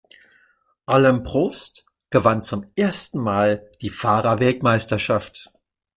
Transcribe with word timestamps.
Alain 0.87 1.21
Prost 1.23 1.85
gewann 2.09 2.41
zum 2.41 2.65
ersten 2.75 3.19
Mal 3.19 3.69
die 3.81 3.91
Fahrer-Weltmeisterschaft. 3.91 5.53